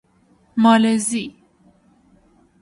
مالزی 0.57 1.35